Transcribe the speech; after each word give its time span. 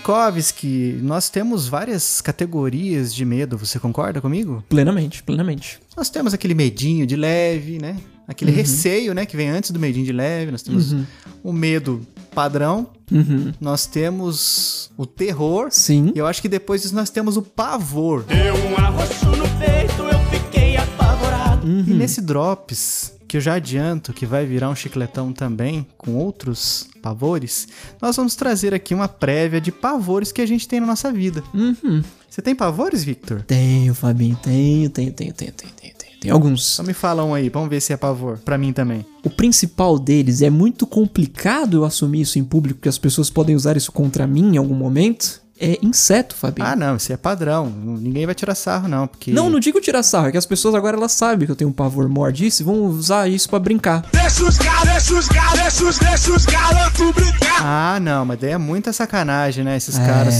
Vikovski, 0.00 0.98
nós 1.02 1.28
temos 1.28 1.68
várias 1.68 2.22
categorias 2.22 3.14
de 3.14 3.22
medo, 3.22 3.58
você 3.58 3.78
concorda 3.78 4.18
comigo? 4.18 4.64
Plenamente, 4.66 5.22
plenamente. 5.22 5.78
Nós 5.94 6.08
temos 6.08 6.32
aquele 6.32 6.54
medinho 6.54 7.06
de 7.06 7.16
leve, 7.16 7.78
né? 7.78 7.98
Aquele 8.26 8.50
receio, 8.50 9.12
né? 9.12 9.26
Que 9.26 9.36
vem 9.36 9.50
antes 9.50 9.70
do 9.70 9.78
medinho 9.78 10.06
de 10.06 10.12
leve. 10.12 10.50
Nós 10.50 10.62
temos 10.62 10.96
o 11.42 11.52
medo 11.52 12.00
padrão. 12.34 12.88
Uhum. 13.12 13.52
Nós 13.60 13.86
temos 13.86 14.90
o 14.96 15.04
terror. 15.04 15.68
Sim. 15.70 16.12
E 16.14 16.18
eu 16.18 16.26
acho 16.26 16.40
que 16.40 16.48
depois 16.48 16.80
disso 16.80 16.94
nós 16.94 17.10
temos 17.10 17.36
o 17.36 17.42
pavor. 17.42 18.24
Deu 18.24 18.54
um 18.54 18.76
arroxo 18.76 19.26
no 19.26 19.48
peito, 19.58 20.02
eu 20.02 20.18
fiquei 20.30 20.76
apavorado. 20.78 21.68
E 21.68 21.92
nesse 21.92 22.22
Drops, 22.22 23.12
que 23.30 23.36
eu 23.36 23.40
já 23.40 23.54
adianto 23.54 24.12
que 24.12 24.26
vai 24.26 24.44
virar 24.44 24.68
um 24.68 24.74
chicletão 24.74 25.32
também, 25.32 25.86
com 25.96 26.16
outros 26.16 26.88
pavores, 27.00 27.68
nós 28.02 28.16
vamos 28.16 28.34
trazer 28.34 28.74
aqui 28.74 28.92
uma 28.92 29.06
prévia 29.06 29.60
de 29.60 29.70
pavores 29.70 30.32
que 30.32 30.42
a 30.42 30.46
gente 30.46 30.66
tem 30.66 30.80
na 30.80 30.86
nossa 30.86 31.12
vida. 31.12 31.40
Uhum. 31.54 32.02
Você 32.28 32.42
tem 32.42 32.56
pavores, 32.56 33.04
Victor? 33.04 33.42
Tenho, 33.42 33.94
Fabinho, 33.94 34.36
tenho, 34.42 34.90
tenho, 34.90 35.12
tenho, 35.12 35.32
tenho, 35.32 35.52
tenho, 35.52 35.72
tenho, 35.74 35.94
tenho. 35.94 36.20
Tem 36.20 36.30
alguns. 36.32 36.64
Só 36.64 36.82
me 36.82 36.92
fala 36.92 37.24
um 37.24 37.32
aí, 37.32 37.48
vamos 37.48 37.70
ver 37.70 37.80
se 37.80 37.92
é 37.92 37.96
pavor. 37.96 38.38
Pra 38.38 38.58
mim 38.58 38.72
também. 38.72 39.06
O 39.24 39.30
principal 39.30 39.96
deles 39.96 40.42
é 40.42 40.50
muito 40.50 40.84
complicado 40.84 41.76
eu 41.76 41.84
assumir 41.84 42.22
isso 42.22 42.36
em 42.36 42.42
público, 42.44 42.80
porque 42.80 42.88
as 42.88 42.98
pessoas 42.98 43.30
podem 43.30 43.54
usar 43.54 43.76
isso 43.76 43.92
contra 43.92 44.26
mim 44.26 44.54
em 44.54 44.56
algum 44.56 44.74
momento. 44.74 45.40
É 45.60 45.78
inseto, 45.82 46.34
Fabinho. 46.34 46.66
Ah, 46.66 46.74
não, 46.74 46.96
isso 46.96 47.12
é 47.12 47.16
padrão. 47.18 47.66
Ninguém 47.66 48.24
vai 48.24 48.34
tirar 48.34 48.54
sarro, 48.54 48.88
não, 48.88 49.06
porque. 49.06 49.30
Não, 49.30 49.50
não 49.50 49.60
digo 49.60 49.78
tirar 49.80 50.02
sarro, 50.02 50.28
é 50.28 50.32
que 50.32 50.38
as 50.38 50.46
pessoas 50.46 50.74
agora 50.74 50.96
elas 50.96 51.12
sabem 51.12 51.44
que 51.44 51.52
eu 51.52 51.56
tenho 51.56 51.68
um 51.68 51.72
pavor 51.72 52.08
maior 52.08 52.32
disso 52.32 52.62
e 52.62 52.64
vão 52.64 52.82
usar 52.86 53.28
isso 53.28 53.48
pra 53.48 53.58
brincar. 53.58 54.04
Deixa 54.10 54.42
os 54.44 54.56
galos, 54.56 54.84
deixa 54.88 55.14
os 55.14 55.28
galos, 55.28 55.58
deixa 55.60 55.84
os, 55.84 55.98
deixa 55.98 56.32
os 56.32 56.46
galantos 56.46 57.10
brincar. 57.14 57.60
Ah, 57.62 58.00
não, 58.00 58.24
mas 58.24 58.38
daí 58.40 58.52
é 58.52 58.58
muita 58.58 58.90
sacanagem, 58.92 59.62
né? 59.64 59.76
Esses 59.76 59.98
É. 59.98 60.06
caras. 60.06 60.34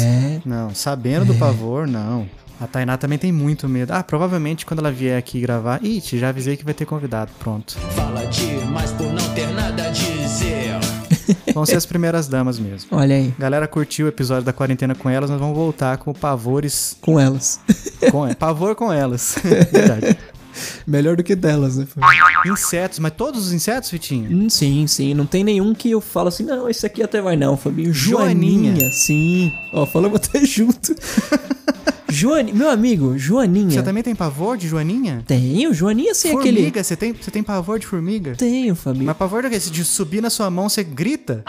Não, 0.44 0.74
sabendo 0.74 1.26
do 1.26 1.34
pavor, 1.34 1.86
não. 1.86 2.26
A 2.58 2.66
Tainá 2.66 2.96
também 2.98 3.18
tem 3.18 3.32
muito 3.32 3.66
medo. 3.68 3.91
Ah, 3.92 4.02
provavelmente 4.02 4.66
quando 4.66 4.80
ela 4.80 4.92
vier 4.92 5.18
aqui 5.18 5.41
gravar. 5.41 5.80
Ih, 5.82 6.02
já 6.04 6.28
avisei 6.28 6.56
que 6.58 6.64
vai 6.64 6.74
ter 6.74 6.84
convidado. 6.84 7.30
Pronto. 7.38 7.76
Fala 7.96 8.24
demais 8.26 8.91
por 8.92 9.06
não 9.12 9.28
ter 9.34 9.46
nada 9.54 9.91
dizer. 9.91 10.09
Vão 11.54 11.64
ser 11.66 11.76
as 11.76 11.86
primeiras 11.86 12.28
damas 12.28 12.58
mesmo. 12.58 12.88
Olha 12.96 13.14
aí, 13.16 13.34
Galera 13.38 13.66
curtiu 13.68 14.06
o 14.06 14.08
episódio 14.08 14.44
da 14.44 14.52
quarentena 14.52 14.94
com 14.94 15.08
elas, 15.08 15.30
nós 15.30 15.38
vamos 15.40 15.56
voltar 15.56 15.98
com 15.98 16.12
pavores. 16.12 16.96
com 17.00 17.18
elas. 17.18 17.60
Com, 18.10 18.32
pavor 18.34 18.74
com 18.74 18.90
elas. 18.90 19.36
Verdade. 19.70 20.16
Melhor 20.86 21.16
do 21.16 21.22
que 21.22 21.36
delas, 21.36 21.76
né? 21.76 21.86
Insetos, 22.46 22.98
mas 22.98 23.12
todos 23.12 23.46
os 23.46 23.52
insetos, 23.52 23.90
Vitinho? 23.90 24.30
Hum, 24.44 24.48
sim, 24.48 24.86
sim. 24.86 25.12
Não 25.14 25.26
tem 25.26 25.44
nenhum 25.44 25.74
que 25.74 25.90
eu 25.90 26.00
falo 26.00 26.28
assim, 26.28 26.42
não, 26.42 26.68
esse 26.68 26.84
aqui 26.86 27.02
até 27.02 27.20
vai 27.20 27.36
não, 27.36 27.56
Fabinho. 27.56 27.92
Joaninha. 27.92 28.72
Joaninha. 28.72 28.90
Sim. 28.92 29.52
Ó, 29.72 29.84
falamos 29.86 30.18
até 30.18 30.42
junto. 30.46 30.94
Joaninha, 32.11 32.56
meu 32.56 32.70
amigo, 32.70 33.16
Joaninha. 33.16 33.70
Você 33.70 33.83
também 33.83 34.03
tem 34.03 34.14
pavor 34.14 34.56
de 34.56 34.69
joaninha? 34.69 35.22
Tenho, 35.27 35.72
Joaninha 35.72 36.14
sim, 36.14 36.36
aquele... 36.36 36.58
Formiga, 36.58 36.83
você 36.84 36.97
tem, 36.97 37.12
você 37.12 37.30
tem 37.30 37.42
pavor 37.42 37.78
de 37.78 37.86
formiga? 37.86 38.34
Tenho, 38.36 38.75
Fabinho. 38.75 39.06
Mas 39.06 39.16
pavor 39.16 39.42
do 39.42 39.50
quê? 39.50 39.58
Se 39.58 39.70
de 39.70 39.84
subir 39.84 40.20
na 40.20 40.31
sua 40.31 40.50
mão, 40.50 40.69
você 40.69 40.83
grita? 40.83 41.44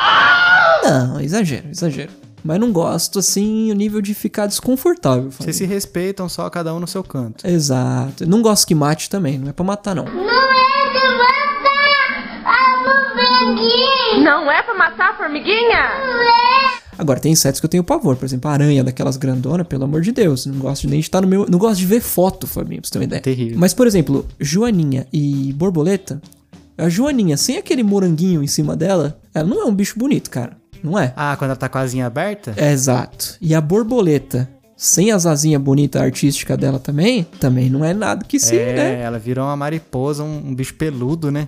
Não, 0.84 1.20
exagero, 1.20 1.68
exagero. 1.70 2.12
Mas 2.44 2.60
não 2.60 2.72
gosto, 2.72 3.20
assim, 3.20 3.72
o 3.72 3.76
nível 3.76 4.02
de 4.02 4.14
ficar 4.16 4.48
desconfortável, 4.48 5.32
Fabinho. 5.32 5.44
Vocês 5.44 5.56
se 5.58 5.66
respeitam 5.66 6.28
só 6.28 6.50
cada 6.50 6.74
um 6.74 6.80
no 6.80 6.88
seu 6.88 7.04
canto. 7.04 7.46
Exato. 7.48 8.28
Não 8.28 8.42
gosto 8.42 8.66
que 8.66 8.74
mate 8.74 9.10
também, 9.10 9.38
não 9.38 9.50
é 9.50 9.54
pra 9.54 9.64
matar, 9.64 9.96
não. 9.96 10.06
Não 10.06 10.22
é 10.22 10.94
de 10.94 11.00
matar 11.18 12.46
a 12.46 12.84
formiguinha. 12.84 14.24
Não 14.24 14.52
é 14.52 14.64
pra 14.64 14.74
matar 14.74 15.12
a 15.12 15.14
formiguinha? 15.18 15.92
Agora, 17.02 17.20
tem 17.20 17.32
insetos 17.32 17.60
que 17.60 17.66
eu 17.66 17.70
tenho 17.70 17.84
pavor, 17.84 18.16
por 18.16 18.26
exemplo, 18.26 18.48
aranha 18.52 18.84
daquelas 18.84 19.18
grandonas, 19.18 19.66
pelo 19.66 19.86
amor 19.86 20.02
de 20.02 20.12
Deus. 20.12 20.46
Não 20.46 20.60
gosto 20.60 20.88
nem 20.88 21.00
de 21.00 21.06
estar 21.08 21.20
no 21.20 21.28
meu. 21.28 21.48
Não 21.50 21.58
gosto 21.58 21.80
de 21.80 21.86
ver 21.88 22.00
foto, 22.00 22.46
Fabinho, 22.46 22.80
pra 22.80 22.88
você 22.88 22.94
ter 22.94 23.00
uma 23.00 23.06
ideia. 23.06 23.22
Terrível. 23.24 23.58
Mas, 23.58 23.74
por 23.74 23.88
exemplo, 23.88 24.24
Joaninha 24.40 25.08
e 25.12 25.52
borboleta. 25.54 26.22
A 26.78 26.90
Joaninha, 26.90 27.38
sem 27.38 27.58
aquele 27.58 27.82
moranguinho 27.82 28.44
em 28.44 28.48
cima 28.48 28.76
dela, 28.76 29.20
ela 29.34 29.50
não 29.50 29.64
é 29.64 29.66
um 29.66 29.74
bicho 29.74 29.98
bonito, 29.98 30.30
cara. 30.30 30.56
Não 30.84 30.98
é? 30.98 31.12
Ah, 31.16 31.36
quando 31.36 31.50
ela 31.50 31.58
tá 31.58 31.68
com 31.68 31.80
a 31.80 31.82
asinha 31.82 32.06
aberta? 32.06 32.54
É, 32.56 32.72
exato. 32.72 33.36
E 33.42 33.56
a 33.56 33.62
borboleta, 33.62 34.48
sem 34.84 35.12
as 35.12 35.28
asinhas 35.28 35.62
bonitas 35.62 36.02
artística 36.02 36.58
dela 36.58 36.80
também, 36.80 37.24
também 37.40 37.70
não 37.70 37.86
é 37.86 37.94
nada 37.94 38.26
que 38.26 38.40
se, 38.40 38.58
é, 38.58 38.74
né? 38.74 39.02
ela 39.02 39.20
virou 39.20 39.46
uma 39.46 39.56
mariposa, 39.56 40.24
um, 40.24 40.38
um 40.48 40.56
bicho 40.56 40.74
peludo, 40.74 41.30
né? 41.30 41.48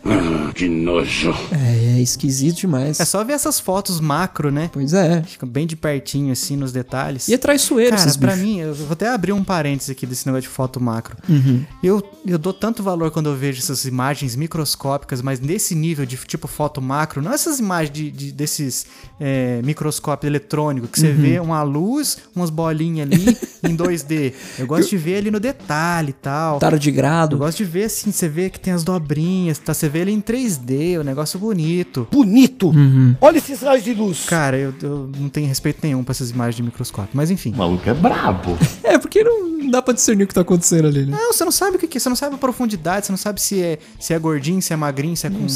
Que 0.53 0.69
nojo. 0.69 1.33
É, 1.51 1.97
é 1.97 1.99
esquisito 1.99 2.57
demais. 2.57 2.99
É 2.99 3.05
só 3.05 3.23
ver 3.23 3.33
essas 3.33 3.59
fotos 3.59 3.99
macro, 3.99 4.51
né? 4.51 4.69
Pois 4.71 4.93
é. 4.93 5.23
Fica 5.23 5.47
bem 5.47 5.65
de 5.65 5.75
pertinho, 5.75 6.31
assim, 6.31 6.55
nos 6.55 6.71
detalhes. 6.71 7.27
E 7.27 7.33
é 7.33 7.37
traiçoeiro 7.39 7.95
Cara, 7.95 8.01
esses 8.03 8.15
pra 8.15 8.33
bichos. 8.33 8.47
mim, 8.47 8.59
eu 8.59 8.75
vou 8.75 8.91
até 8.91 9.09
abrir 9.09 9.31
um 9.33 9.43
parênteses 9.43 9.89
aqui 9.89 10.05
desse 10.05 10.27
negócio 10.27 10.43
de 10.47 10.55
foto 10.55 10.79
macro. 10.79 11.17
Uhum. 11.27 11.63
Eu, 11.83 12.03
eu 12.27 12.37
dou 12.37 12.53
tanto 12.53 12.83
valor 12.83 13.09
quando 13.09 13.29
eu 13.31 13.35
vejo 13.35 13.57
essas 13.57 13.85
imagens 13.85 14.35
microscópicas, 14.35 15.23
mas 15.23 15.39
nesse 15.39 15.73
nível 15.73 16.05
de 16.05 16.17
tipo 16.17 16.47
foto 16.47 16.79
macro, 16.79 17.19
não 17.19 17.33
essas 17.33 17.57
imagens 17.57 17.91
de, 17.91 18.11
de- 18.11 18.31
desses 18.31 18.85
é, 19.19 19.59
microscópio 19.63 20.27
eletrônico, 20.27 20.87
que 20.87 20.99
você 20.99 21.07
Uhum. 21.07 21.15
vê 21.21 21.39
uma 21.39 21.63
luz, 21.63 22.17
umas 22.35 22.49
bolinhas 22.51 23.07
ali 23.11 23.22
em 23.63 23.75
2D. 23.75 24.33
Eu 24.59 24.67
gosto 24.67 24.89
de 24.89 24.97
ver 24.97 25.17
ali 25.17 25.31
no 25.31 25.39
detalhe 25.39 26.09
e 26.09 26.13
tal. 26.13 26.59
Tara 26.59 26.77
de 26.77 26.89
Eu 26.89 26.95
grado. 26.95 27.37
gosto 27.37 27.57
de 27.59 27.65
ver 27.65 27.85
assim, 27.85 28.11
você 28.11 28.27
vê 28.27 28.49
que 28.49 28.59
tem 28.59 28.73
as 28.73 28.83
dobrinhas, 28.83 29.57
tá? 29.57 29.73
Você 29.73 29.87
vê 29.89 29.99
ele 29.99 30.11
em 30.11 30.21
3D, 30.21 30.99
o 30.99 31.03
negócio 31.03 31.39
bonito. 31.39 32.07
Bonito. 32.11 32.69
Uhum. 32.69 33.15
Olha 33.21 33.37
esses 33.37 33.61
raios 33.61 33.83
de 33.83 33.93
luz. 33.93 34.25
Cara, 34.25 34.57
eu, 34.57 34.73
eu 34.81 35.09
não 35.19 35.29
tenho 35.29 35.47
respeito 35.47 35.79
nenhum 35.83 36.03
pra 36.03 36.11
essas 36.11 36.31
imagens 36.31 36.55
de 36.55 36.63
microscópio, 36.63 37.11
mas 37.13 37.31
enfim. 37.31 37.51
O 37.53 37.57
maluco 37.57 37.89
é 37.89 37.93
brabo. 37.93 38.57
É, 38.83 38.97
porque 38.99 39.23
não 39.23 39.71
dá 39.71 39.81
pra 39.81 39.93
discernir 39.93 40.25
o 40.25 40.27
que 40.27 40.33
tá 40.35 40.41
acontecendo 40.41 40.87
ali, 40.87 41.05
né? 41.05 41.17
Não, 41.19 41.33
você 41.33 41.43
não 41.45 41.51
sabe 41.51 41.77
o 41.77 41.79
que 41.79 41.87
que 41.87 41.97
é, 41.97 42.01
você 42.01 42.09
não 42.09 42.15
sabe 42.15 42.35
a 42.35 42.37
profundidade, 42.37 43.05
você 43.07 43.11
não 43.11 43.17
sabe 43.17 43.41
se 43.41 43.59
é, 43.61 43.79
se 43.99 44.13
é 44.13 44.19
gordinho, 44.19 44.61
se 44.61 44.71
é 44.71 44.75
magrinho, 44.75 45.15
se 45.17 45.25
é 45.25 45.29
comprido, 45.29 45.49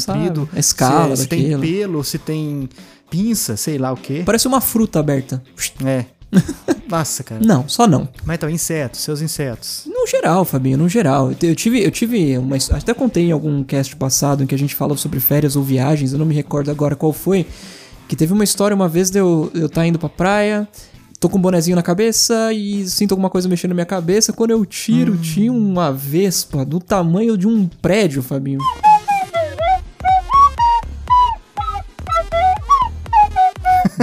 sabe. 0.46 0.48
A 0.56 0.58
escala 0.58 1.06
se, 1.14 1.22
é- 1.22 1.24
se 1.24 1.28
tem 1.28 1.60
pelo, 1.60 2.02
se 2.02 2.18
tem 2.18 2.68
pinça, 3.10 3.56
sei 3.56 3.78
lá 3.78 3.92
o 3.92 3.96
que. 3.96 4.22
Parece 4.24 4.48
uma 4.48 4.60
fruta 4.60 4.98
aberta. 4.98 5.40
É. 5.84 6.06
Nossa, 6.88 7.22
cara. 7.22 7.40
Não, 7.44 7.68
só 7.68 7.86
não. 7.86 8.08
Mas 8.24 8.36
então, 8.36 8.48
insetos, 8.48 9.00
seus 9.00 9.20
insetos. 9.20 9.84
No 9.86 10.06
geral, 10.06 10.44
Fabinho, 10.44 10.78
no 10.78 10.88
geral. 10.88 11.32
Eu 11.42 11.54
tive, 11.54 11.82
eu 11.82 11.90
tive 11.90 12.38
uma. 12.38 12.56
Até 12.72 12.94
contei 12.94 13.28
em 13.28 13.32
algum 13.32 13.62
cast 13.62 13.94
passado 13.96 14.42
em 14.42 14.46
que 14.46 14.54
a 14.54 14.58
gente 14.58 14.74
fala 14.74 14.96
sobre 14.96 15.20
férias 15.20 15.56
ou 15.56 15.62
viagens, 15.62 16.12
eu 16.12 16.18
não 16.18 16.26
me 16.26 16.34
recordo 16.34 16.70
agora 16.70 16.96
qual 16.96 17.12
foi. 17.12 17.46
Que 18.06 18.16
teve 18.16 18.32
uma 18.32 18.44
história 18.44 18.74
uma 18.74 18.88
vez 18.88 19.10
de 19.10 19.18
eu, 19.18 19.50
eu 19.54 19.68
tá 19.68 19.86
indo 19.86 19.98
pra 19.98 20.08
praia, 20.08 20.66
tô 21.20 21.28
com 21.28 21.36
um 21.36 21.40
bonezinho 21.40 21.76
na 21.76 21.82
cabeça 21.82 22.52
e 22.54 22.88
sinto 22.88 23.12
alguma 23.12 23.28
coisa 23.28 23.48
mexendo 23.48 23.70
na 23.70 23.74
minha 23.74 23.86
cabeça. 23.86 24.32
Quando 24.32 24.50
eu 24.52 24.64
tiro, 24.64 25.16
tinha 25.18 25.52
uma 25.52 25.92
vespa 25.92 26.64
do 26.64 26.80
tamanho 26.80 27.36
de 27.36 27.46
um 27.46 27.66
prédio, 27.66 28.22
Fabinho. 28.22 28.60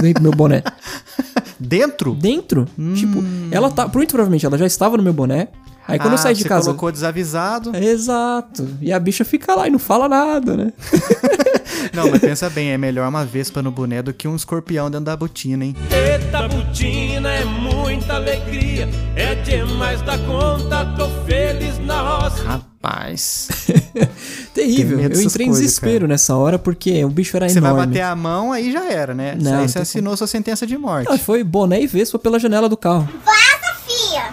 Dentro 0.00 0.22
do 0.22 0.28
meu 0.28 0.32
boné. 0.32 0.62
Dentro? 1.58 2.14
Dentro? 2.14 2.66
Tipo, 2.94 3.22
ela 3.50 3.70
tá. 3.70 3.88
Muito 3.88 4.10
provavelmente 4.10 4.44
ela 4.46 4.56
já 4.58 4.66
estava 4.66 4.96
no 4.96 5.02
meu 5.02 5.12
boné. 5.12 5.48
Aí 5.88 5.98
quando 6.00 6.12
eu 6.14 6.18
Ah, 6.18 6.18
saí 6.18 6.34
de 6.34 6.42
você 6.42 6.48
casa. 6.48 6.64
colocou 6.64 6.90
desavisado. 6.90 7.76
Exato. 7.76 8.68
E 8.80 8.92
a 8.92 8.98
bicha 8.98 9.24
fica 9.24 9.54
lá 9.54 9.68
e 9.68 9.70
não 9.70 9.78
fala 9.78 10.08
nada, 10.08 10.56
né? 10.56 10.72
Não, 11.94 12.10
mas 12.10 12.20
pensa 12.20 12.50
bem, 12.50 12.70
é 12.72 12.78
melhor 12.78 13.08
uma 13.08 13.24
vespa 13.24 13.62
no 13.62 13.70
boné 13.70 14.02
do 14.02 14.12
que 14.12 14.26
um 14.26 14.34
escorpião 14.34 14.90
dentro 14.90 15.06
da 15.06 15.16
botina, 15.16 15.64
hein? 15.64 15.76
Eita 15.90 16.48
butina 16.48 17.28
é 17.30 17.44
muita 17.44 18.14
alegria. 18.14 18.88
É 19.14 19.34
demais 19.36 20.02
da 20.02 20.18
conta, 20.18 20.84
tô 20.96 21.08
feliz 21.24 21.78
na 21.78 22.00
roça. 22.02 22.42
Rapaz. 22.42 23.48
Terrível. 24.56 24.98
Eu 24.98 25.06
entrei 25.20 25.46
em 25.46 25.50
coisas, 25.50 25.64
desespero 25.66 26.08
nessa 26.08 26.34
hora 26.34 26.58
porque 26.58 27.04
o 27.04 27.10
bicho 27.10 27.36
era 27.36 27.46
Você 27.46 27.60
vai 27.60 27.70
enorme. 27.70 27.86
bater 27.88 28.00
a 28.00 28.16
mão, 28.16 28.52
aí 28.52 28.72
já 28.72 28.90
era, 28.90 29.14
né? 29.14 29.36
Não, 29.38 29.52
aí 29.52 29.58
não 29.60 29.68
você 29.68 29.78
assinou 29.80 30.16
sua 30.16 30.26
sentença 30.26 30.66
de 30.66 30.78
morte. 30.78 31.12
Ah, 31.12 31.18
foi 31.18 31.44
boné 31.44 31.82
e 31.82 31.86
vespa 31.86 32.18
pela 32.18 32.38
janela 32.38 32.66
do 32.66 32.76
carro. 32.76 33.06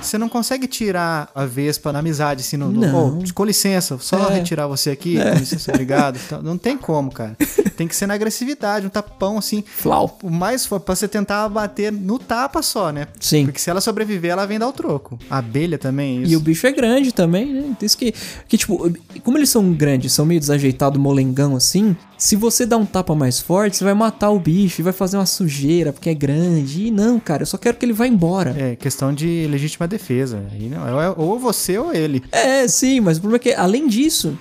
Você 0.03 0.17
não 0.17 0.29
consegue 0.29 0.67
tirar 0.67 1.29
a 1.33 1.45
Vespa 1.45 1.91
na 1.91 1.99
amizade, 1.99 2.41
assim, 2.41 2.57
no. 2.57 2.71
Não. 2.71 3.19
"Ô, 3.19 3.23
com 3.33 3.45
licença, 3.45 3.97
só 3.99 4.29
É. 4.29 4.35
retirar 4.35 4.67
você 4.67 4.91
aqui, 4.91 5.15
com 5.21 5.39
licença, 5.39 5.71
obrigado. 5.71 6.19
Então, 6.25 6.41
Não 6.41 6.57
tem 6.57 6.77
como, 6.77 7.11
cara. 7.11 7.35
Tem 7.75 7.87
que 7.87 7.95
ser 7.95 8.05
na 8.07 8.13
agressividade, 8.13 8.85
um 8.85 8.89
tapão 8.89 9.37
assim. 9.37 9.63
Flau. 9.65 10.17
O 10.21 10.29
mais 10.29 10.67
pra 10.67 10.79
você 10.95 11.07
tentar 11.07 11.47
bater 11.49 11.91
no 11.91 12.19
tapa 12.19 12.61
só, 12.61 12.91
né? 12.91 13.07
Sim. 13.19 13.45
Porque 13.45 13.59
se 13.59 13.69
ela 13.69 13.81
sobreviver, 13.81 14.31
ela 14.31 14.45
vem 14.45 14.59
dar 14.59 14.67
o 14.67 14.73
troco. 14.73 15.17
A 15.29 15.37
abelha 15.39 15.77
também, 15.77 16.19
é 16.19 16.21
isso. 16.23 16.31
E 16.33 16.35
o 16.35 16.39
bicho 16.39 16.67
é 16.67 16.71
grande 16.71 17.11
também, 17.11 17.51
né? 17.51 17.75
Diz 17.79 17.95
que, 17.95 18.13
que, 18.47 18.57
tipo, 18.57 18.91
como 19.23 19.37
eles 19.37 19.49
são 19.49 19.73
grandes, 19.73 20.11
são 20.13 20.25
meio 20.25 20.39
desajeitados, 20.39 20.99
molengão 21.01 21.55
assim, 21.55 21.95
se 22.17 22.35
você 22.35 22.65
dá 22.65 22.77
um 22.77 22.85
tapa 22.85 23.15
mais 23.15 23.39
forte, 23.39 23.77
você 23.77 23.83
vai 23.83 23.93
matar 23.93 24.29
o 24.29 24.39
bicho 24.39 24.81
e 24.81 24.83
vai 24.83 24.93
fazer 24.93 25.17
uma 25.17 25.25
sujeira 25.25 25.91
porque 25.91 26.09
é 26.09 26.13
grande. 26.13 26.87
E 26.87 26.91
não, 26.91 27.19
cara, 27.19 27.41
eu 27.43 27.47
só 27.47 27.57
quero 27.57 27.75
que 27.77 27.85
ele 27.85 27.93
vá 27.93 28.07
embora. 28.07 28.55
É 28.57 28.75
questão 28.75 29.13
de 29.13 29.47
legítima 29.49 29.87
defesa. 29.93 30.43
Aí 30.51 30.69
não, 30.69 31.01
é 31.01 31.09
ou 31.15 31.39
você 31.39 31.77
ou 31.77 31.93
ele. 31.93 32.23
É, 32.31 32.67
sim, 32.67 32.99
mas 32.99 33.17
o 33.17 33.21
problema 33.21 33.37
é 33.37 33.43
que, 33.43 33.53
além 33.53 33.87
disso, 33.87 34.37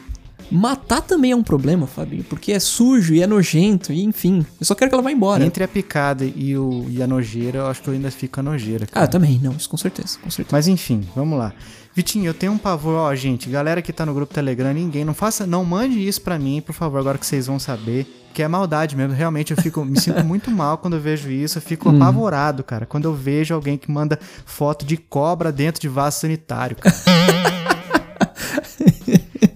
Matar 0.50 1.00
também 1.02 1.32
é 1.32 1.36
um 1.36 1.42
problema, 1.42 1.86
Fabinho, 1.86 2.24
porque 2.24 2.52
é 2.52 2.60
sujo 2.60 3.14
e 3.14 3.22
é 3.22 3.26
nojento, 3.26 3.92
e 3.92 4.02
enfim. 4.02 4.44
Eu 4.60 4.66
só 4.66 4.74
quero 4.74 4.90
que 4.90 4.94
ela 4.94 5.02
vá 5.02 5.10
embora. 5.10 5.44
Entre 5.44 5.64
a 5.64 5.68
picada 5.68 6.24
e, 6.24 6.56
o, 6.56 6.86
e 6.88 7.02
a 7.02 7.06
nojeira, 7.06 7.58
eu 7.60 7.66
acho 7.66 7.82
que 7.82 7.88
eu 7.88 7.94
ainda 7.94 8.10
fico 8.10 8.40
a 8.40 8.42
nojeira. 8.42 8.86
cara. 8.86 9.04
Ah, 9.04 9.08
também, 9.08 9.40
não, 9.42 9.52
isso 9.52 9.68
com 9.68 9.76
certeza, 9.76 10.18
com 10.22 10.30
certeza. 10.30 10.54
Mas 10.56 10.68
enfim, 10.68 11.06
vamos 11.14 11.38
lá. 11.38 11.52
Vitinho, 11.94 12.24
eu 12.26 12.32
tenho 12.34 12.52
um 12.52 12.58
pavor, 12.58 12.94
ó, 12.94 13.14
gente, 13.14 13.50
galera 13.50 13.82
que 13.82 13.92
tá 13.92 14.06
no 14.06 14.14
grupo 14.14 14.32
Telegram, 14.32 14.72
ninguém, 14.72 15.04
não 15.04 15.12
faça, 15.12 15.46
não 15.46 15.62
mande 15.62 16.06
isso 16.06 16.22
pra 16.22 16.38
mim, 16.38 16.62
por 16.62 16.72
favor, 16.72 16.98
agora 16.98 17.18
que 17.18 17.26
vocês 17.26 17.46
vão 17.46 17.58
saber, 17.58 18.06
que 18.32 18.42
é 18.42 18.48
maldade 18.48 18.96
mesmo, 18.96 19.12
realmente 19.12 19.50
eu 19.50 19.58
fico, 19.62 19.84
me 19.84 20.00
sinto 20.00 20.24
muito 20.24 20.48
mal 20.52 20.78
quando 20.78 20.96
eu 20.96 21.00
vejo 21.00 21.30
isso, 21.30 21.58
eu 21.58 21.62
fico 21.62 21.90
apavorado, 21.90 22.64
cara, 22.64 22.86
quando 22.86 23.04
eu 23.04 23.14
vejo 23.14 23.54
alguém 23.54 23.76
que 23.76 23.90
manda 23.90 24.18
foto 24.46 24.86
de 24.86 24.96
cobra 24.96 25.52
dentro 25.52 25.82
de 25.82 25.88
vaso 25.88 26.20
sanitário, 26.20 26.76
cara. 26.76 26.96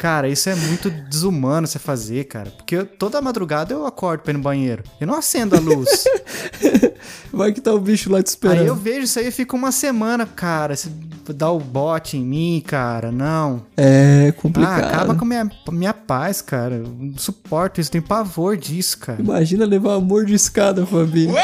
Cara, 0.07 0.29
isso 0.29 0.49
é 0.49 0.55
muito 0.55 0.89
desumano 0.89 1.67
você 1.67 1.81
fazer, 1.81 2.23
cara. 2.27 2.49
Porque 2.57 2.77
eu- 2.77 2.87
toda 2.87 3.21
madrugada 3.21 3.75
eu 3.75 3.85
acordo 3.85 4.21
pra 4.21 4.33
ir 4.33 4.37
no 4.37 4.43
banheiro. 4.43 4.85
Eu 5.01 5.07
não 5.09 5.17
acendo 5.19 5.57
a 5.57 5.59
luz. 5.59 6.05
Vai 7.33 7.53
que 7.53 7.61
tá 7.61 7.73
o 7.73 7.81
bicho 7.81 8.09
lá 8.11 8.23
te 8.23 8.29
esperando. 8.29 8.61
Aí 8.61 8.67
eu 8.69 8.77
vejo 8.77 9.01
isso 9.01 9.19
aí 9.19 9.27
e 9.27 9.31
fico 9.33 9.57
uma 9.57 9.73
semana, 9.73 10.25
cara. 10.25 10.77
Se 10.77 10.89
dá 11.35 11.51
o 11.51 11.59
bote 11.59 12.17
em 12.17 12.25
mim, 12.25 12.63
cara. 12.65 13.11
Não. 13.11 13.63
É 13.77 14.29
Ah, 14.29 14.41
complicado. 14.41 14.85
acaba 14.85 15.15
com 15.17 15.25
a 15.25 15.29
minha, 15.29 15.51
minha 15.73 15.93
paz, 15.95 16.41
cara. 16.41 16.77
Eu 16.77 16.87
não 16.87 17.19
suporto 17.19 17.81
isso, 17.81 17.91
tenho 17.91 18.05
pavor 18.05 18.57
disso, 18.57 18.99
cara. 18.99 19.21
Imagina 19.21 19.65
levar 19.67 19.95
amor 19.95 20.25
de 20.25 20.35
escada, 20.35 20.87
Fabinho. 20.87 21.35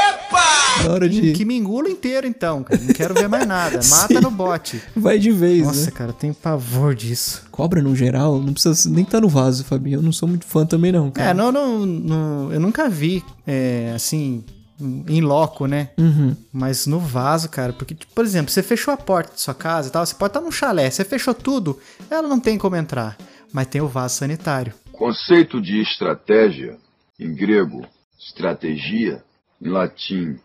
Na 0.84 0.92
hora 0.92 1.08
de. 1.08 1.32
Que 1.32 1.44
me 1.44 1.56
engula 1.56 1.88
inteiro, 1.88 2.26
então, 2.26 2.62
cara. 2.62 2.80
Não 2.80 2.92
quero 2.92 3.14
ver 3.14 3.28
mais 3.28 3.46
nada. 3.46 3.76
Mata 3.88 4.14
Sim. 4.14 4.20
no 4.20 4.30
bote. 4.30 4.82
Vai 4.96 5.18
de 5.18 5.30
vez, 5.30 5.66
Nossa, 5.66 5.86
né? 5.86 5.90
cara, 5.92 6.10
eu 6.10 6.14
tenho 6.14 6.34
pavor 6.34 6.94
disso. 6.94 7.44
Cobra 7.50 7.80
no 7.82 7.94
geral, 7.94 8.38
não 8.40 8.52
precisa 8.52 8.88
nem 8.90 9.04
estar 9.04 9.20
no 9.20 9.28
vaso, 9.28 9.64
Fabinho. 9.64 9.98
Eu 9.98 10.02
não 10.02 10.12
sou 10.12 10.28
muito 10.28 10.44
fã 10.46 10.64
também, 10.66 10.90
não, 10.92 11.10
cara. 11.10 11.30
É, 11.30 11.34
não, 11.34 11.52
não, 11.52 11.84
não- 11.86 12.52
eu 12.52 12.60
nunca 12.60 12.88
vi, 12.88 13.22
é, 13.46 13.92
assim, 13.94 14.44
em 14.80 15.20
loco, 15.20 15.66
né? 15.66 15.90
Uhum. 15.98 16.34
Mas 16.52 16.86
no 16.86 16.98
vaso, 16.98 17.48
cara, 17.48 17.72
porque, 17.72 17.94
tipo, 17.94 18.12
por 18.14 18.24
exemplo, 18.24 18.50
você 18.50 18.62
fechou 18.62 18.92
a 18.92 18.96
porta 18.96 19.34
de 19.34 19.40
sua 19.40 19.54
casa 19.54 19.88
e 19.88 19.92
tal, 19.92 20.04
você 20.04 20.14
pode 20.14 20.30
estar 20.30 20.40
num 20.40 20.50
chalé, 20.50 20.90
você 20.90 21.04
fechou 21.04 21.34
tudo, 21.34 21.78
ela 22.10 22.26
não 22.26 22.40
tem 22.40 22.58
como 22.58 22.74
entrar. 22.76 23.16
Mas 23.52 23.66
tem 23.66 23.80
o 23.82 23.86
vaso 23.88 24.16
sanitário. 24.16 24.72
Conceito 24.92 25.60
de 25.60 25.80
estratégia, 25.82 26.76
em 27.20 27.34
grego, 27.34 27.84
estratégia, 28.18 29.22
em 29.60 29.68
latim, 29.68 30.36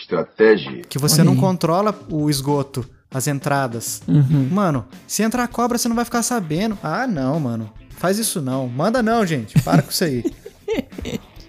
estratégia. 0.00 0.82
Que 0.88 0.98
você 0.98 1.16
Olha 1.20 1.24
não 1.24 1.32
aí. 1.34 1.38
controla 1.40 1.98
o 2.10 2.28
esgoto, 2.30 2.84
as 3.10 3.26
entradas. 3.26 4.02
Uhum. 4.06 4.48
Mano, 4.50 4.84
se 5.06 5.22
entrar 5.22 5.46
cobra, 5.48 5.78
você 5.78 5.88
não 5.88 5.96
vai 5.96 6.04
ficar 6.04 6.22
sabendo. 6.22 6.78
Ah, 6.82 7.06
não, 7.06 7.38
mano. 7.40 7.70
Faz 7.96 8.18
isso 8.18 8.40
não. 8.42 8.68
Manda 8.68 9.02
não, 9.02 9.24
gente. 9.24 9.60
Para 9.62 9.82
com 9.82 9.90
isso 9.90 10.04
aí. 10.04 10.24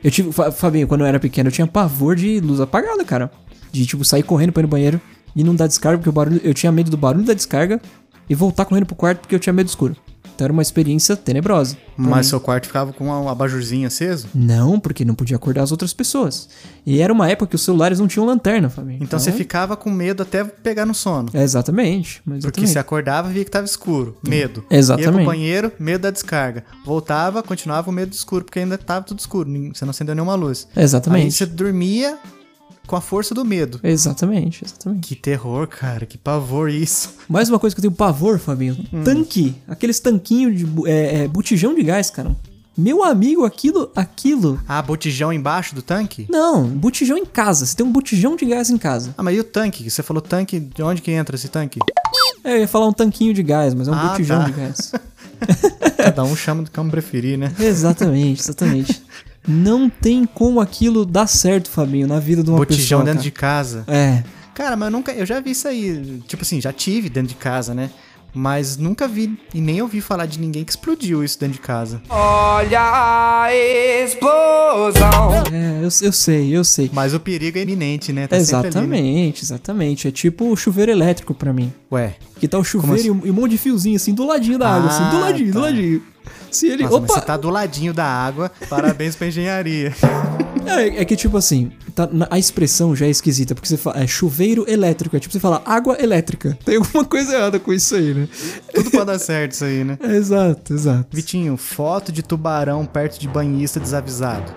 Eu 0.03 0.11
tive, 0.11 0.31
Fa- 0.31 0.51
Fabinho, 0.51 0.87
quando 0.87 1.01
eu 1.01 1.07
era 1.07 1.19
pequeno, 1.19 1.47
eu 1.49 1.51
tinha 1.51 1.65
pavor 1.65 2.15
de 2.15 2.39
luz 2.39 2.61
apagada, 2.61 3.03
cara. 3.03 3.31
De, 3.71 3.83
tipo, 3.85 4.05
sair 4.05 4.21
correndo 4.23 4.51
pra 4.53 4.61
ir 4.61 4.63
no 4.63 4.69
banheiro 4.69 5.01
e 5.35 5.43
não 5.43 5.55
dar 5.55 5.65
descarga, 5.67 5.97
porque 5.97 6.07
o 6.07 6.13
barulho, 6.13 6.39
eu 6.43 6.53
tinha 6.53 6.71
medo 6.71 6.91
do 6.91 6.95
barulho 6.95 7.25
da 7.25 7.33
descarga 7.33 7.81
e 8.29 8.35
voltar 8.35 8.63
correndo 8.65 8.85
pro 8.85 8.95
quarto 8.95 9.21
porque 9.21 9.33
eu 9.35 9.39
tinha 9.39 9.51
medo 9.51 9.65
do 9.65 9.69
escuro. 9.69 9.97
Então 10.37 10.45
era 10.45 10.53
uma 10.53 10.61
experiência 10.61 11.15
tenebrosa. 11.15 11.75
Mas 11.97 12.27
seu 12.27 12.39
quarto 12.39 12.67
ficava 12.67 12.93
com 12.93 13.07
um 13.07 13.27
abajurzinho 13.27 13.87
aceso? 13.87 14.27
Não, 14.35 14.79
porque 14.79 15.03
não 15.03 15.15
podia 15.15 15.35
acordar 15.35 15.63
as 15.63 15.71
outras 15.71 15.93
pessoas. 15.93 16.47
E 16.85 17.01
era 17.01 17.11
uma 17.11 17.27
época 17.27 17.47
que 17.49 17.55
os 17.55 17.63
celulares 17.63 17.99
não 17.99 18.07
tinham 18.07 18.23
lanterna, 18.23 18.69
Fabinho. 18.69 18.99
Então 19.01 19.17
você 19.17 19.31
ficava 19.31 19.75
com 19.75 19.89
medo 19.89 20.21
até 20.21 20.43
pegar 20.43 20.85
no 20.85 20.93
sono. 20.93 21.29
É, 21.33 21.41
exatamente. 21.41 22.21
mas 22.23 22.43
Porque 22.43 22.67
você 22.67 22.77
acordava 22.77 23.29
via 23.29 23.43
que 23.43 23.49
tava 23.49 23.65
escuro. 23.65 24.15
Medo. 24.21 24.63
Exatamente. 24.69 25.07
Ia 25.07 25.13
pro 25.15 25.25
banheiro, 25.25 25.71
medo 25.79 26.01
da 26.03 26.11
descarga. 26.11 26.63
Voltava, 26.85 27.41
continuava 27.41 27.89
o 27.89 27.93
medo 27.93 28.09
do 28.09 28.15
escuro, 28.15 28.45
porque 28.45 28.59
ainda 28.59 28.77
tava 28.77 29.03
tudo 29.03 29.17
escuro. 29.17 29.49
Você 29.73 29.85
não 29.85 29.89
acendeu 29.89 30.13
nenhuma 30.13 30.35
luz. 30.35 30.67
Exatamente. 30.77 31.25
Aí 31.25 31.31
você 31.31 31.47
dormia 31.47 32.15
com 32.87 32.95
a 32.95 33.01
força 33.01 33.35
do 33.35 33.43
medo. 33.45 33.79
Exatamente, 33.83 34.63
exatamente. 34.65 35.07
Que 35.09 35.15
terror, 35.15 35.67
cara. 35.67 36.05
Que 36.05 36.17
pavor 36.17 36.69
isso. 36.69 37.13
Mais 37.29 37.49
uma 37.49 37.59
coisa 37.59 37.75
que 37.75 37.79
eu 37.79 37.83
tenho 37.83 37.93
pavor, 37.93 38.39
Fabinho. 38.39 38.77
Hum. 38.91 39.03
Tanque. 39.03 39.53
Aqueles 39.67 39.99
tanquinhos 39.99 40.57
de 40.57 40.65
é, 40.89 41.23
é, 41.23 41.27
botijão 41.27 41.75
de 41.75 41.83
gás, 41.83 42.09
cara. 42.09 42.35
Meu 42.77 43.03
amigo, 43.03 43.43
aquilo, 43.43 43.91
aquilo. 43.95 44.59
Ah, 44.67 44.81
botijão 44.81 45.33
embaixo 45.33 45.73
do 45.73 45.81
tanque? 45.81 46.27
Não, 46.29 46.67
botijão 46.67 47.17
em 47.17 47.25
casa. 47.25 47.65
Você 47.65 47.75
tem 47.75 47.85
um 47.85 47.91
botijão 47.91 48.35
de 48.35 48.45
gás 48.45 48.69
em 48.69 48.77
casa. 48.77 49.15
Ah, 49.17 49.23
mas 49.23 49.35
e 49.35 49.39
o 49.39 49.43
tanque? 49.43 49.89
Você 49.89 50.03
falou 50.03 50.21
tanque, 50.21 50.59
de 50.59 50.83
onde 50.83 51.01
que 51.01 51.11
entra 51.11 51.35
esse 51.35 51.47
tanque? 51.47 51.79
É, 52.43 52.53
eu 52.53 52.59
ia 52.59 52.67
falar 52.67 52.87
um 52.87 52.93
tanquinho 52.93 53.33
de 53.33 53.41
gás, 53.41 53.73
mas 53.73 53.87
é 53.87 53.91
um 53.91 53.95
Ah, 53.95 54.09
botijão 54.09 54.39
tá. 54.39 54.45
de 54.45 54.51
gás. 54.51 54.91
Cada 55.97 56.23
um 56.23 56.35
chama 56.35 56.63
do 56.63 56.71
como 56.71 56.91
preferir, 56.91 57.37
né? 57.37 57.51
Exatamente, 57.59 58.41
exatamente. 58.41 59.01
Não 59.47 59.89
tem 59.89 60.25
como 60.25 60.59
aquilo 60.59 61.05
dar 61.05 61.27
certo, 61.27 61.69
Fabinho, 61.69 62.07
na 62.07 62.19
vida 62.19 62.43
de 62.43 62.49
uma 62.49 62.57
Botijão 62.57 62.99
pessoa. 62.99 63.03
dentro 63.03 63.19
cara. 63.19 63.23
de 63.23 63.31
casa. 63.31 63.83
É. 63.87 64.23
Cara, 64.53 64.75
mas 64.75 64.87
eu 64.87 64.91
nunca. 64.91 65.11
Eu 65.13 65.25
já 65.25 65.39
vi 65.39 65.51
isso 65.51 65.67
aí. 65.67 66.21
Tipo 66.27 66.41
assim, 66.43 66.59
já 66.59 66.73
tive 66.73 67.09
dentro 67.09 67.29
de 67.29 67.35
casa, 67.35 67.73
né? 67.73 67.89
Mas 68.33 68.77
nunca 68.77 69.07
vi 69.07 69.37
e 69.53 69.61
nem 69.61 69.81
ouvi 69.81 70.01
falar 70.01 70.25
de 70.25 70.39
ninguém 70.39 70.63
que 70.63 70.71
explodiu 70.71 71.23
isso 71.23 71.39
dentro 71.39 71.53
de 71.55 71.61
casa. 71.61 72.01
É, 75.51 75.77
eu, 75.79 75.89
eu 76.07 76.11
sei, 76.11 76.55
eu 76.55 76.63
sei. 76.63 76.89
Mas 76.93 77.13
o 77.13 77.19
perigo 77.19 77.57
é 77.57 77.61
iminente, 77.61 78.11
né? 78.13 78.27
Tá 78.27 78.39
sempre 78.39 78.55
ali, 78.55 78.63
né? 78.65 78.69
exatamente, 78.97 79.43
exatamente. 79.43 80.07
É 80.07 80.11
tipo 80.11 80.51
o 80.51 80.55
chuveiro 80.55 80.91
elétrico 80.91 81.33
pra 81.33 81.51
mim. 81.53 81.73
Ué. 81.91 82.15
Que 82.39 82.47
tá 82.47 82.59
o 82.59 82.63
chuveiro 82.63 83.07
e, 83.07 83.11
um, 83.11 83.21
e 83.25 83.31
um 83.31 83.33
monte 83.33 83.51
de 83.51 83.57
fiozinho 83.57 83.95
assim, 83.95 84.13
do 84.13 84.25
ladinho 84.27 84.59
da 84.59 84.69
água, 84.69 84.89
assim, 84.89 85.09
do 85.09 85.15
Ah, 85.17 85.19
ladinho, 85.19 85.53
do 85.53 85.59
tá. 85.59 85.65
ladinho. 85.65 86.03
Se 86.51 86.67
ele. 86.67 86.83
Nossa, 86.83 86.95
opa! 86.95 87.07
você 87.13 87.21
tá 87.21 87.37
do 87.37 87.49
ladinho 87.49 87.93
da 87.93 88.05
água. 88.05 88.51
Parabéns 88.69 89.15
pra 89.15 89.27
engenharia. 89.27 89.93
É, 90.67 91.01
é 91.01 91.05
que 91.05 91.15
tipo 91.15 91.37
assim, 91.37 91.71
tá, 91.95 92.09
a 92.29 92.37
expressão 92.37 92.93
já 92.93 93.05
é 93.05 93.09
esquisita, 93.09 93.55
porque 93.55 93.69
você 93.69 93.77
fala 93.77 94.01
é 94.03 94.05
chuveiro 94.05 94.65
elétrico, 94.69 95.15
é 95.15 95.19
tipo 95.19 95.31
você 95.31 95.39
fala 95.39 95.61
água 95.65 95.95
elétrica. 95.97 96.57
Tem 96.65 96.75
alguma 96.75 97.05
coisa 97.05 97.33
errada 97.37 97.57
com 97.57 97.71
isso 97.71 97.95
aí, 97.95 98.13
né? 98.13 98.27
Tudo 98.73 98.91
pode 98.91 99.05
dar 99.05 99.17
certo 99.17 99.53
isso 99.53 99.63
aí, 99.63 99.85
né? 99.85 99.97
É, 100.01 100.11
exato, 100.17 100.73
exato. 100.73 101.07
Vitinho, 101.15 101.55
foto 101.55 102.11
de 102.11 102.21
tubarão 102.21 102.85
perto 102.85 103.17
de 103.17 103.29
banhista 103.29 103.79
desavisado. 103.79 104.51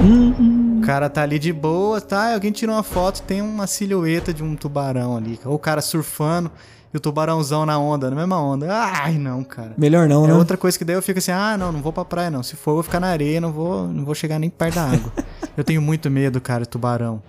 Hum, 0.00 0.78
O 0.78 0.86
cara 0.86 1.08
tá 1.10 1.22
ali 1.22 1.38
de 1.38 1.52
boa, 1.52 2.00
tá? 2.00 2.32
Alguém 2.32 2.50
tirou 2.50 2.74
uma 2.74 2.82
foto, 2.82 3.20
tem 3.22 3.42
uma 3.42 3.66
silhueta 3.66 4.32
de 4.32 4.42
um 4.42 4.56
tubarão 4.56 5.16
ali. 5.16 5.38
Ou 5.44 5.54
o 5.54 5.58
cara 5.58 5.82
surfando 5.82 6.50
e 6.92 6.96
o 6.96 7.00
tubarãozão 7.00 7.64
na 7.64 7.78
onda, 7.78 8.10
na 8.10 8.16
mesma 8.16 8.40
onda. 8.40 8.66
Ai, 8.70 9.18
não, 9.18 9.42
cara. 9.42 9.72
melhor 9.78 10.08
não, 10.08 10.24
É 10.24 10.28
né? 10.28 10.34
outra 10.34 10.56
coisa 10.56 10.76
que 10.78 10.84
daí 10.84 10.94
eu 10.96 11.02
fico 11.02 11.18
assim, 11.18 11.30
ah, 11.32 11.56
não, 11.56 11.72
não 11.72 11.80
vou 11.80 11.92
pra 11.92 12.04
praia 12.04 12.30
não. 12.30 12.42
Se 12.42 12.54
for, 12.56 12.72
eu 12.72 12.74
vou 12.76 12.82
ficar 12.82 13.00
na 13.00 13.08
areia, 13.08 13.40
não 13.40 13.52
vou, 13.52 13.88
não 13.88 14.04
vou 14.04 14.14
chegar 14.14 14.38
nem 14.38 14.50
perto 14.50 14.74
da 14.74 14.84
água. 14.84 15.12
eu 15.56 15.64
tenho 15.64 15.80
muito 15.80 16.10
medo, 16.10 16.40
cara, 16.40 16.62
de 16.64 16.68
tubarão. 16.68 17.22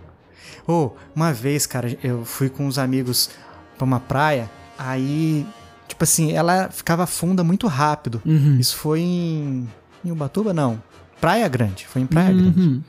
Ô, 0.68 0.92
uma 1.16 1.32
vez, 1.34 1.66
cara, 1.66 1.98
eu 2.04 2.24
fui 2.26 2.50
com 2.50 2.66
uns 2.66 2.78
amigos 2.78 3.30
pra 3.78 3.86
uma 3.86 4.00
praia, 4.00 4.50
aí, 4.78 5.46
tipo 5.88 6.04
assim, 6.04 6.32
ela 6.32 6.70
ficava 6.70 7.06
funda 7.08 7.44
muito 7.44 7.68
rápido. 7.68 8.22
Uhum. 8.26 8.58
Isso 8.60 8.76
foi 8.78 9.00
em, 9.02 9.68
em 10.04 10.12
Ubatuba? 10.12 10.54
Não. 10.54 10.82
Praia 11.20 11.48
Grande, 11.48 11.86
foi 11.88 12.02
em 12.02 12.06
Praia 12.06 12.34
Grande. 12.34 12.82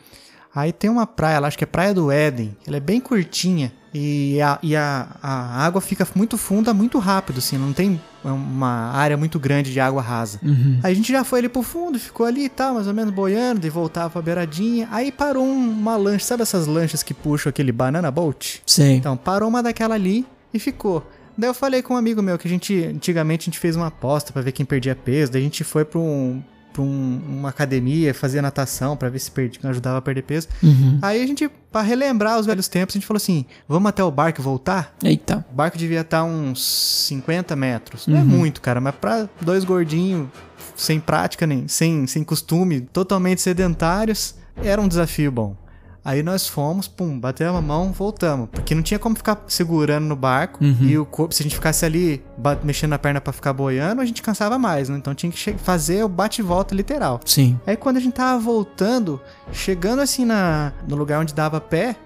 Aí 0.54 0.72
tem 0.72 0.88
uma 0.88 1.06
praia 1.06 1.40
lá, 1.40 1.48
acho 1.48 1.58
que 1.58 1.64
é 1.64 1.66
Praia 1.66 1.92
do 1.92 2.10
Éden. 2.12 2.56
Ela 2.66 2.76
é 2.76 2.80
bem 2.80 3.00
curtinha 3.00 3.72
e 3.92 4.40
a, 4.40 4.58
e 4.62 4.76
a, 4.76 5.08
a 5.22 5.64
água 5.64 5.80
fica 5.80 6.06
muito 6.14 6.38
funda 6.38 6.72
muito 6.72 6.98
rápido, 6.98 7.38
assim. 7.38 7.58
Não 7.58 7.72
tem 7.72 8.00
uma 8.24 8.92
área 8.92 9.16
muito 9.16 9.38
grande 9.38 9.72
de 9.72 9.80
água 9.80 10.00
rasa. 10.00 10.38
Uhum. 10.42 10.78
Aí 10.82 10.92
a 10.92 10.94
gente 10.94 11.10
já 11.12 11.24
foi 11.24 11.40
ali 11.40 11.48
pro 11.48 11.62
fundo, 11.62 11.98
ficou 11.98 12.24
ali 12.26 12.44
e 12.44 12.48
tal, 12.48 12.74
mais 12.74 12.86
ou 12.86 12.94
menos 12.94 13.12
boiando, 13.12 13.66
e 13.66 13.70
voltava 13.70 14.10
pra 14.10 14.22
beiradinha. 14.22 14.88
Aí 14.90 15.10
parou 15.12 15.44
um- 15.44 15.70
uma 15.70 15.96
lancha, 15.96 16.24
sabe 16.24 16.42
essas 16.42 16.66
lanchas 16.66 17.02
que 17.02 17.12
puxam 17.14 17.50
aquele 17.50 17.72
banana 17.72 18.10
boat? 18.10 18.62
Sei. 18.66 18.94
Então, 18.96 19.16
parou 19.16 19.48
uma 19.48 19.62
daquela 19.62 19.94
ali 19.94 20.24
e 20.52 20.58
ficou. 20.58 21.04
Daí 21.36 21.50
eu 21.50 21.54
falei 21.54 21.82
com 21.82 21.94
um 21.94 21.96
amigo 21.96 22.22
meu 22.22 22.38
que 22.38 22.46
a 22.46 22.50
gente, 22.50 22.84
antigamente, 22.84 23.42
a 23.42 23.46
gente 23.46 23.58
fez 23.58 23.74
uma 23.74 23.88
aposta 23.88 24.32
pra 24.32 24.40
ver 24.40 24.52
quem 24.52 24.64
perdia 24.64 24.94
peso. 24.94 25.32
Daí 25.32 25.40
a 25.40 25.44
gente 25.44 25.64
foi 25.64 25.84
pra, 25.84 25.98
um, 25.98 26.40
pra 26.74 26.82
um- 26.82 27.20
uma 27.26 27.48
academia, 27.48 28.12
fazia 28.12 28.42
natação 28.42 28.96
pra 28.96 29.08
ver 29.08 29.18
se 29.20 29.30
perdia, 29.30 29.58
ajudava 29.70 29.98
a 29.98 30.02
perder 30.02 30.22
peso. 30.22 30.48
Uhum. 30.62 30.98
Aí 31.00 31.22
a 31.22 31.26
gente, 31.26 31.48
pra 31.70 31.80
relembrar 31.80 32.38
os 32.38 32.44
velhos 32.46 32.68
tempos, 32.68 32.94
a 32.94 32.98
gente 32.98 33.06
falou 33.06 33.16
assim: 33.18 33.46
vamos 33.68 33.88
até 33.88 34.02
o 34.04 34.10
barco 34.10 34.42
voltar? 34.42 34.94
Eita. 35.02 35.46
O 35.50 35.54
barco 35.54 35.78
devia 35.78 36.00
estar 36.02 36.24
uns 36.24 36.62
50 37.06 37.54
metros. 37.56 38.06
Não 38.06 38.18
é 38.18 38.24
muito, 38.24 38.60
cara, 38.60 38.80
mas 38.80 38.94
pra 38.96 39.28
dois 39.40 39.64
gordinhos, 39.64 40.28
sem 40.76 40.98
prática, 40.98 41.46
nem 41.46 41.68
sem, 41.68 42.06
sem 42.06 42.24
costume, 42.24 42.80
totalmente 42.80 43.40
sedentários, 43.40 44.34
era 44.56 44.80
um 44.82 44.88
desafio 44.88 45.30
bom. 45.32 45.56
Aí 46.04 46.22
nós 46.22 46.46
fomos, 46.46 46.86
pum, 46.86 47.18
batemos 47.18 47.56
a 47.56 47.62
mão, 47.62 47.90
voltamos. 47.90 48.48
Porque 48.52 48.74
não 48.74 48.82
tinha 48.82 48.98
como 48.98 49.16
ficar 49.16 49.42
segurando 49.48 50.04
no 50.04 50.14
barco. 50.14 50.62
E 50.62 50.98
o 50.98 51.06
corpo, 51.06 51.34
se 51.34 51.42
a 51.42 51.44
gente 51.44 51.54
ficasse 51.54 51.84
ali 51.84 52.22
mexendo 52.62 52.92
a 52.92 52.98
perna 52.98 53.20
pra 53.20 53.32
ficar 53.32 53.52
boiando, 53.54 54.02
a 54.02 54.04
gente 54.04 54.22
cansava 54.22 54.58
mais, 54.58 54.88
né? 54.88 54.98
Então 54.98 55.14
tinha 55.14 55.32
que 55.32 55.54
fazer 55.54 56.04
o 56.04 56.08
bate 56.08 56.42
volta 56.42 56.74
literal. 56.74 57.20
Sim. 57.24 57.58
Aí 57.66 57.76
quando 57.76 57.96
a 57.96 58.00
gente 58.00 58.12
tava 58.12 58.38
voltando, 58.38 59.20
chegando 59.50 60.02
assim 60.02 60.24
na, 60.26 60.72
no 60.86 60.94
lugar 60.94 61.20
onde 61.20 61.32
dava 61.32 61.58
pé, 61.60 61.96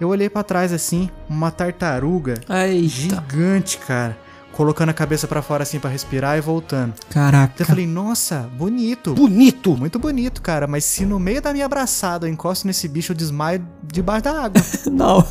eu 0.00 0.08
olhei 0.08 0.28
pra 0.28 0.42
trás 0.42 0.72
assim, 0.72 1.08
uma 1.28 1.50
tartaruga 1.50 2.34
Eita. 2.50 2.88
gigante, 2.88 3.78
cara. 3.78 4.18
Colocando 4.56 4.88
a 4.90 4.92
cabeça 4.94 5.26
pra 5.26 5.42
fora 5.42 5.62
assim 5.62 5.78
pra 5.78 5.90
respirar 5.90 6.36
e 6.38 6.40
voltando. 6.40 6.94
Caraca. 7.10 7.52
Então 7.54 7.64
eu 7.64 7.68
falei, 7.68 7.86
nossa, 7.86 8.48
bonito. 8.56 9.14
Bonito. 9.14 9.76
Muito 9.76 9.98
bonito, 9.98 10.40
cara, 10.42 10.66
mas 10.66 10.84
se 10.84 11.04
no 11.04 11.18
meio 11.18 11.40
da 11.42 11.52
minha 11.52 11.66
abraçada 11.66 12.26
eu 12.26 12.32
encosto 12.32 12.66
nesse 12.66 12.86
bicho, 12.88 13.12
eu 13.12 13.16
desmaio 13.16 13.64
debaixo 13.82 14.24
da 14.24 14.44
água. 14.44 14.62
Não. 14.90 15.26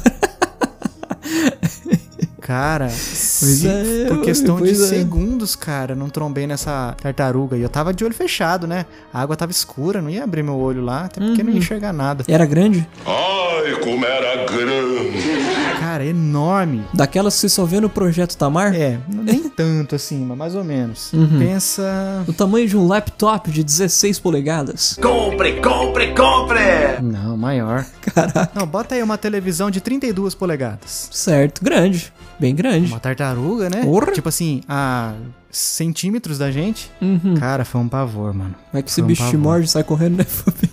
Cara, 2.41 2.89
se 2.89 3.65
é, 3.67 4.05
por 4.09 4.21
questão 4.21 4.59
de 4.59 4.71
é. 4.71 4.75
segundos, 4.75 5.55
cara, 5.55 5.95
não 5.95 6.09
trombei 6.09 6.45
nessa 6.45 6.93
tartaruga. 7.01 7.55
E 7.57 7.61
eu 7.61 7.69
tava 7.69 7.93
de 7.93 8.03
olho 8.03 8.13
fechado, 8.13 8.67
né? 8.67 8.85
A 9.13 9.21
água 9.21 9.33
tava 9.37 9.51
escura, 9.53 10.01
não 10.01 10.09
ia 10.09 10.25
abrir 10.25 10.43
meu 10.43 10.57
olho 10.57 10.81
lá, 10.83 11.05
até 11.05 11.21
porque 11.21 11.39
Uhum. 11.41 11.47
não 11.47 11.53
ia 11.53 11.59
enxergar 11.59 11.93
nada. 11.93 12.25
Era 12.27 12.45
grande? 12.45 12.85
Ai, 13.53 13.79
como 13.81 14.05
era 14.05 14.45
grande! 14.45 15.23
Cara, 15.79 16.05
enorme. 16.05 16.83
Daquelas 16.93 17.35
que 17.35 17.41
você 17.41 17.49
só 17.49 17.65
vê 17.65 17.79
no 17.79 17.89
Projeto 17.89 18.35
Tamar? 18.35 18.73
É, 18.73 18.99
nem 19.07 19.47
tanto 19.49 19.95
assim, 19.95 20.25
mas 20.25 20.37
mais 20.37 20.55
ou 20.55 20.63
menos. 20.63 21.13
Uhum. 21.13 21.39
Pensa. 21.39 22.23
Do 22.25 22.33
tamanho 22.33 22.67
de 22.67 22.75
um 22.77 22.87
laptop 22.87 23.51
de 23.51 23.63
16 23.63 24.19
polegadas. 24.19 24.97
Compre, 25.01 25.61
compre, 25.61 26.13
compre. 26.15 26.59
Não, 27.01 27.37
maior. 27.37 27.85
Caraca. 28.01 28.51
Não, 28.55 28.65
bota 28.65 28.95
aí 28.95 29.03
uma 29.03 29.17
televisão 29.17 29.69
de 29.69 29.81
32 29.81 30.33
polegadas. 30.33 31.09
Certo, 31.11 31.63
grande. 31.63 32.11
Bem 32.39 32.55
grande. 32.55 32.87
Uma 32.87 32.99
tartaruga, 32.99 33.69
né? 33.69 33.83
Porra. 33.83 34.11
Tipo 34.11 34.29
assim, 34.29 34.61
a 34.67 35.13
centímetros 35.51 36.37
da 36.37 36.49
gente. 36.51 36.91
Uhum. 37.01 37.35
Cara, 37.35 37.63
foi 37.63 37.79
um 37.79 37.87
pavor, 37.87 38.33
mano. 38.33 38.55
Vai 38.71 38.81
que 38.81 38.89
esse 38.89 38.95
Foi 38.95 39.03
um 39.03 39.07
bicho 39.07 39.21
te 39.23 39.25
pavor. 39.33 39.39
morde 39.41 39.67
e 39.67 39.69
sai 39.69 39.83
correndo, 39.83 40.17
né, 40.17 40.23
Fabi? 40.23 40.69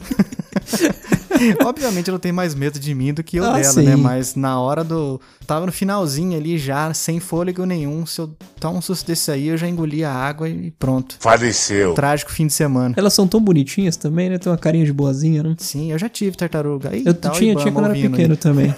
Obviamente 1.65 2.11
ela 2.11 2.19
tem 2.19 2.33
mais 2.33 2.55
medo 2.55 2.79
de 2.79 2.95
mim 2.95 3.13
do 3.13 3.23
que 3.23 3.37
eu 3.39 3.45
Ah, 3.45 3.53
dela, 3.59 3.65
sim. 3.73 3.83
né? 3.85 3.97
Mas 3.97 4.35
na 4.35 4.61
hora 4.61 4.83
do. 4.85 5.21
Tava 5.47 5.67
no 5.67 5.73
finalzinho 5.73 6.37
ali 6.39 6.57
já, 6.59 6.93
sem 6.95 7.19
fôlego 7.19 7.65
nenhum. 7.65 8.07
Se 8.07 8.21
eu 8.21 8.31
tomar 8.59 8.79
um 8.79 8.83
susto 8.83 9.07
desse 9.07 9.31
aí, 9.31 9.49
eu 9.49 9.57
já 9.57 9.69
engoli 9.69 10.05
a 10.05 10.13
água 10.13 10.49
e 10.49 10.71
pronto. 10.79 11.17
Faleceu. 11.19 11.95
Trágico 11.95 12.31
fim 12.31 12.47
de 12.47 12.53
semana. 12.53 12.95
Elas 12.97 13.13
são 13.15 13.27
tão 13.27 13.41
bonitinhas 13.41 13.97
também, 13.97 14.31
né? 14.31 14.39
Tem 14.39 14.51
uma 14.51 14.59
carinha 14.59 14.85
de 14.85 14.93
boazinha, 14.93 15.43
né? 15.43 15.55
Sim, 15.59 15.91
eu 15.93 15.99
já 15.99 16.09
tive 16.09 16.37
tartaruga. 16.37 16.91
Aí, 16.91 17.03
Eu 17.05 17.15
tá 17.15 17.31
tinha, 17.31 17.55
tinha 17.57 17.73
quando 17.73 17.87
era 17.87 17.95
pequeno 17.95 18.33
aí. 18.35 18.37
também. 18.37 18.75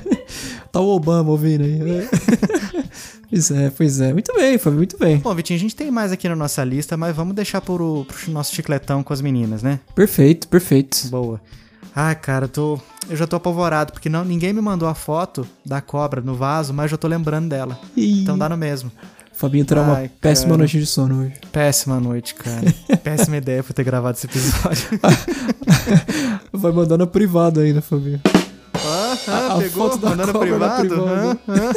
tá 0.70 0.80
o 0.80 0.88
Obama 0.94 1.30
ouvindo 1.30 1.64
aí. 1.64 2.08
pois 3.30 3.50
é, 3.50 3.70
pois 3.70 4.00
é. 4.00 4.12
Muito 4.12 4.32
bem, 4.34 4.58
Fábio, 4.58 4.76
muito 4.78 4.98
bem. 4.98 5.18
Bom, 5.18 5.34
Vitinho, 5.34 5.56
a 5.58 5.60
gente 5.60 5.74
tem 5.76 5.90
mais 5.90 6.12
aqui 6.12 6.28
na 6.28 6.36
nossa 6.36 6.62
lista, 6.64 6.96
mas 6.96 7.14
vamos 7.16 7.34
deixar 7.34 7.60
pro, 7.60 8.04
pro 8.06 8.30
nosso 8.32 8.54
chicletão 8.54 9.02
com 9.02 9.12
as 9.12 9.20
meninas, 9.20 9.62
né? 9.62 9.80
Perfeito, 9.94 10.48
perfeito. 10.48 11.08
Boa. 11.08 11.40
Ai, 11.94 12.14
cara, 12.14 12.46
eu 12.46 12.48
tô. 12.48 12.80
Eu 13.10 13.16
já 13.16 13.26
tô 13.26 13.36
apavorado, 13.36 13.92
porque 13.92 14.08
não, 14.08 14.24
ninguém 14.24 14.52
me 14.52 14.60
mandou 14.60 14.88
a 14.88 14.94
foto 14.94 15.46
da 15.66 15.80
cobra 15.80 16.20
no 16.20 16.34
vaso, 16.34 16.72
mas 16.72 16.84
eu 16.84 16.90
já 16.90 16.96
tô 16.96 17.06
lembrando 17.08 17.48
dela. 17.48 17.78
Ih, 17.96 18.22
Então 18.22 18.38
dá 18.38 18.48
no 18.48 18.56
mesmo. 18.56 18.90
Fabinho 19.34 19.64
terá 19.64 19.82
uma 19.82 20.08
péssima 20.20 20.50
cara. 20.50 20.58
noite 20.58 20.78
de 20.78 20.86
sono 20.86 21.22
hoje. 21.22 21.34
Péssima 21.50 21.98
noite, 21.98 22.34
cara. 22.34 22.62
Péssima 23.02 23.36
ideia 23.38 23.62
por 23.62 23.72
ter 23.72 23.82
gravado 23.82 24.16
esse 24.16 24.26
episódio. 24.26 24.88
Vai 26.52 26.70
mandar 26.72 26.96
na 26.98 27.06
privada 27.06 27.60
ainda, 27.62 27.82
Fabinho. 27.82 28.20
Ah, 28.74 29.16
A- 29.28 29.32
ah, 29.32 29.54
a 29.54 29.58
pegou? 29.58 29.88
foto 29.90 29.98
da 30.00 30.10
Mandando 30.10 30.38
privado? 30.38 30.88
privada. 30.88 31.10
Hã? 31.12 31.38
Hã? 31.48 31.72